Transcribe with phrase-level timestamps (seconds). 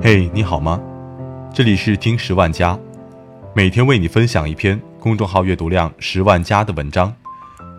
[0.00, 0.80] 嘿，你好吗？
[1.52, 2.78] 这里是听十万加，
[3.52, 7.12] 每天为你分享一篇公众号阅读量十万加的文章，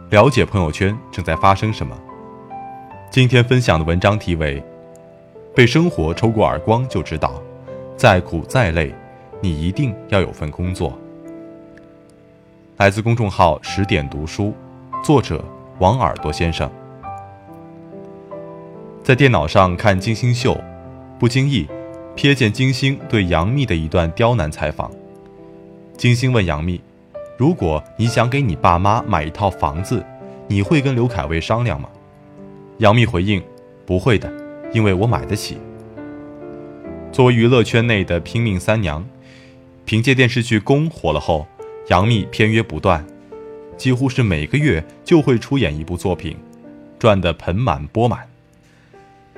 [0.09, 1.97] 了解朋友圈正在发生什么。
[3.09, 4.59] 今天分享的文章题为
[5.55, 7.41] 《被生活抽过耳光就知道，
[7.95, 8.93] 再苦再累，
[9.39, 10.91] 你一定要有份工作》。
[12.75, 14.53] 来自公众号十点读书，
[15.01, 15.41] 作者
[15.79, 16.69] 王耳朵先生。
[19.01, 20.59] 在电脑上看金星秀，
[21.17, 21.65] 不经意
[22.19, 24.91] 瞥见金星对杨幂的一段刁难采访。
[25.95, 26.81] 金星问杨幂
[27.39, 30.05] ：“如果你想给你爸妈买一套房子，
[30.45, 31.87] 你会跟刘恺威商量吗？”
[32.79, 33.41] 杨幂回应
[33.87, 34.29] ：“不会的，
[34.73, 35.59] 因为我买得起。”
[37.09, 39.07] 作为娱乐圈内的拼命三娘，
[39.85, 41.47] 凭借电视剧《宫》火了后。
[41.87, 43.07] 杨幂片约不断，
[43.77, 46.35] 几乎是每个月就会出演一部作品，
[46.99, 48.27] 赚得盆满钵满。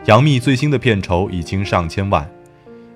[0.05, 2.27] 杨幂最新的片酬已经上千万，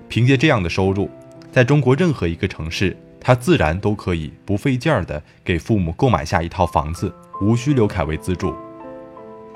[0.08, 1.08] 凭借这样的收入，
[1.50, 8.54] 在中国任何一个城市，他自然都可以不费劲儿的给父母购买下一套房子，无需刘恺威资助。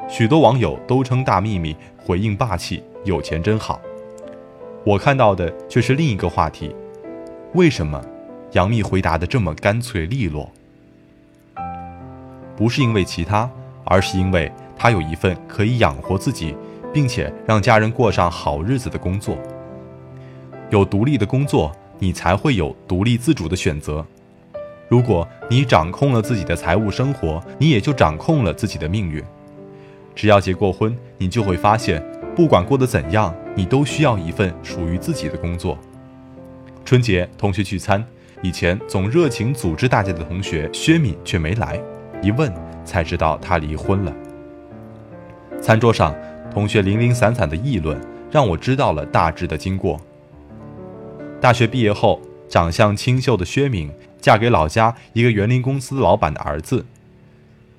[0.09, 3.81] 许多网友都称大幂幂回应霸气，有钱真好。
[4.85, 6.75] 我看到的却是另一个话题：
[7.55, 8.03] 为什么？
[8.53, 10.51] 杨幂回答的这么干脆利落，
[12.57, 13.49] 不是因为其他，
[13.85, 16.57] 而是因为她有一份可以养活自己，
[16.93, 19.39] 并且让家人过上好日子的工作。
[20.71, 24.05] 有独立的工作，你才会有独立自主的选择。
[24.89, 29.23] 如果你掌控了自己的财务生活，你也就掌控了自己的命运。
[30.15, 32.03] 只要结过婚，你就会发现，
[32.35, 35.79] 不管过得怎样，你都需要一份属于自己的工作。
[36.85, 38.05] 春节同学聚餐。
[38.43, 41.79] 以前总热情组织大家的同学薛敏却没来，
[42.23, 42.51] 一问
[42.87, 44.11] 才知道她离婚了。
[45.61, 46.15] 餐桌上，
[46.51, 50.01] 同学零零散散的议论，让我知道了大致的经过。
[51.41, 53.91] 大学毕业后，长相清秀的薛敏
[54.21, 56.85] 嫁给老家一个园林公司老板的儿子，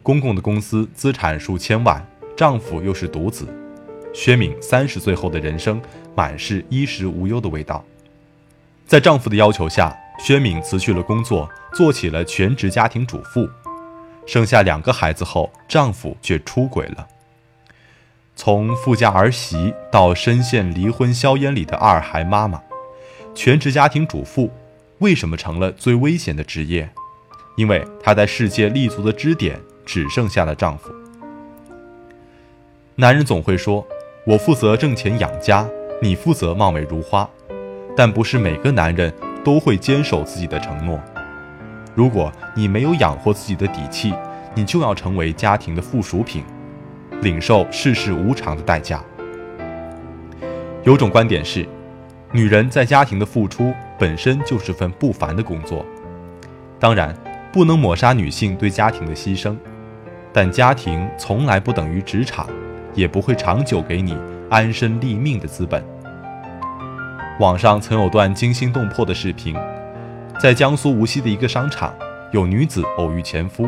[0.01, 2.05] 公公的公司资产数千万，
[2.35, 3.47] 丈夫又是独子，
[4.13, 5.81] 薛敏三十岁后的人生
[6.15, 7.85] 满是衣食无忧的味道。
[8.87, 9.97] 在丈夫的要求下。
[10.19, 13.49] 薛敏辞去了工作，做起了全职家庭主妇。
[14.27, 17.07] 生下两个孩子后，丈夫却出轨了。
[18.35, 22.61] 从富家儿媳到深陷离婚硝烟里的二孩妈妈，
[23.33, 24.51] 全职家庭主妇
[24.99, 26.89] 为什么成了最危险的职业？
[27.55, 30.91] 因为她在世界立足的支点只剩下了丈夫。
[32.95, 33.85] 男人总会说
[34.27, 35.67] ：“我负责挣钱养家，
[36.01, 37.29] 你负责貌美如花。”
[37.97, 39.13] 但不是每个男人。
[39.43, 40.99] 都会坚守自己的承诺。
[41.95, 44.13] 如果你没有养活自己的底气，
[44.53, 46.43] 你就要成为家庭的附属品，
[47.23, 49.03] 领受世事无常的代价。
[50.83, 51.67] 有种观点是，
[52.33, 55.85] 女人在家庭的付出本身就是份不凡的工作。
[56.79, 57.15] 当然，
[57.51, 59.55] 不能抹杀女性对家庭的牺牲，
[60.31, 62.47] 但家庭从来不等于职场，
[62.93, 64.17] 也不会长久给你
[64.49, 65.83] 安身立命的资本。
[67.39, 69.55] 网上曾有段惊心动魄的视频，
[70.39, 71.93] 在江苏无锡的一个商场，
[72.31, 73.67] 有女子偶遇前夫，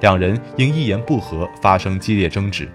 [0.00, 2.70] 两人因一言不合发生激烈争执，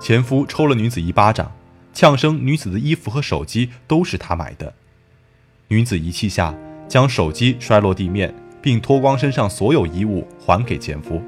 [0.00, 1.50] 前夫抽了女子一巴掌，
[1.92, 4.72] 呛声女子的衣服和手机都是他买的。
[5.68, 6.54] 女子一气下
[6.88, 11.22] 将手机摔落地面，并脱光身上所有衣物还给前夫。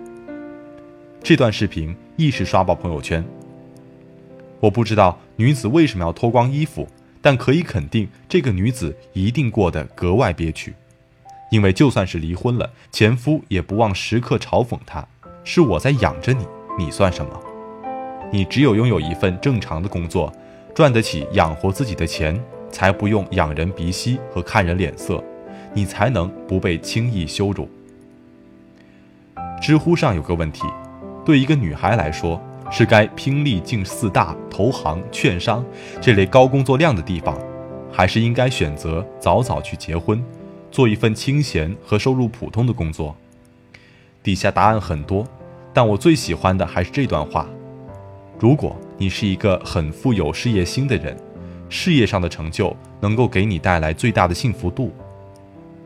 [1.23, 3.25] 这段视频一时刷爆朋友圈。
[4.61, 6.89] 我不知道女子为什么要脱光衣服。
[7.23, 10.73] 但可以肯定，这个女子一定过得格外憋屈，
[11.51, 15.07] 因为就算是离婚了，前夫也不忘时刻嘲讽她
[15.45, 16.47] ：“是我在养着你，
[16.79, 17.39] 你算什么？
[18.33, 20.33] 你只有拥有一份正常的工作，
[20.81, 25.23] 赚得起养活自己的钱，才不用仰人鼻息和看人脸色，
[25.75, 27.69] 你才能不被轻易羞辱。”
[29.61, 30.63] 知乎上有个问题：
[31.23, 32.41] 对一个女孩来说。
[32.73, 35.63] 是该拼力进四大、投行、券商
[36.01, 37.37] 这类高工作量的地方，
[37.93, 40.25] 还是应该选择早早去结婚，
[40.71, 43.17] 做一份清闲和收入普通的工作？
[44.23, 45.27] 底下答案很多，
[45.75, 47.45] 但我最喜欢的还是这段话：
[48.39, 51.17] 如果你是一个很富有事业心的人，
[51.71, 54.93] 事业上的成就能够给你带来最大的幸福度，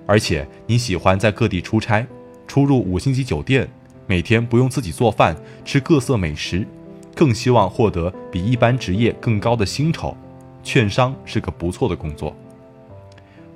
[0.05, 2.05] 而且你喜欢在各地出差，
[2.49, 3.71] 出入五星级酒店。
[4.09, 6.67] 每天不用自己做饭，吃各色美食，
[7.15, 10.17] 更希望获得比一般职业更高的薪酬。
[10.65, 12.35] 券商是个不错的工作。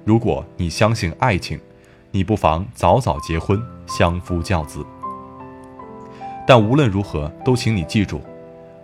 [0.04, 1.58] 如果你相信爱情，
[2.12, 4.86] 你不妨早早结婚，相夫教子。
[6.46, 8.20] 但无论如何，都请你记住，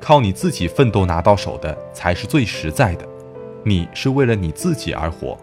[0.04, 3.08] 靠你自己奋斗拿到手的才是最实在的。
[3.62, 5.34] 你是为了你自己而活。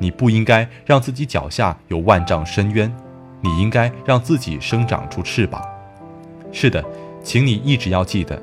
[0.00, 2.92] 你不应该让自己脚下有万丈深渊，
[3.40, 5.62] 你应该让自己生长出翅膀。
[6.50, 6.84] 是的，
[7.22, 8.42] 请你一直要记得，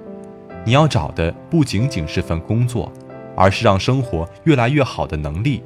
[0.64, 2.90] 你要找的不仅仅是份工作，
[3.36, 5.62] 而是让生活越来越好的能力，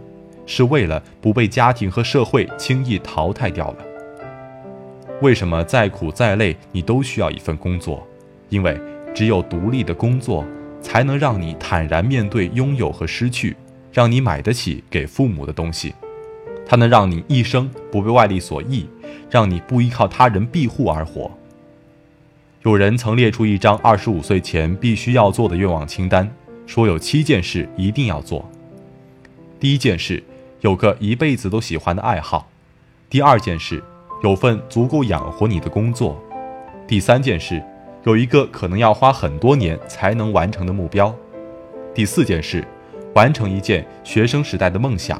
[0.47, 3.77] 是为了不被家庭和社会轻易淘汰掉了。
[5.21, 8.01] 为什么再苦再累，你都需要一份工作？
[8.49, 8.75] 因为
[9.13, 10.45] 只有独立的工作，
[10.81, 13.55] 才能让你坦然面对拥有和失去，
[13.91, 15.93] 让你买得起给父母的东西，
[16.65, 18.87] 它能让你一生不被外力所役，
[19.29, 21.29] 让你不依靠他人庇护而活。
[22.63, 26.31] 有人曾列出一张二十五岁前必须要做的愿望清单，
[26.65, 28.49] 说有七件事一定要做。
[29.59, 30.23] 第一件事，
[30.61, 32.47] 有个一辈子都喜欢的爱好；
[33.09, 33.83] 第二件事，
[34.23, 36.15] 有份足够养活你的工作；
[36.87, 37.63] 第三件事，
[38.03, 41.13] 有一个可能要花很多年才能完成的目标；
[41.93, 42.65] 第四件事，
[43.13, 45.19] 完成一件学生时代的梦想；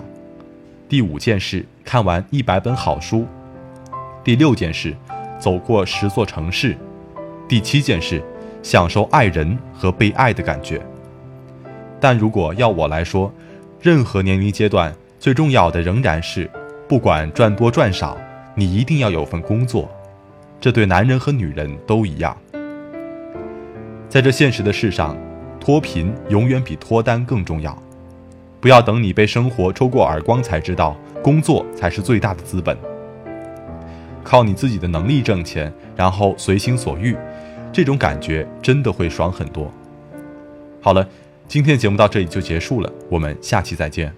[0.89, 3.23] 第五件事，看完一百本好书；
[4.23, 4.95] 第六件事，
[5.37, 6.75] 走过十座城市。
[7.47, 8.23] 第七件事，
[8.63, 10.81] 享受爱人和被爱的感觉。
[11.99, 13.31] 但如果要我来说，
[13.79, 16.49] 任何年龄阶段最重要的仍然是，
[16.87, 18.17] 不管赚多赚少，
[18.55, 19.87] 你一定要有份工作。
[20.59, 22.35] 这对男人和女人都一样。
[24.11, 25.15] 在这现实的世上，
[25.57, 27.81] 脱贫永远比脱单更重要。
[28.59, 32.77] 不要等你被生活抽过耳光才知道，工作才是最大的资本。
[34.21, 37.15] 靠你自己的能力挣钱，然后随心所欲。
[37.71, 39.71] 这种感觉真的会爽很多。
[40.81, 41.07] 好了，
[41.47, 44.13] 今天的节目到这里就结束了，我们下期再见。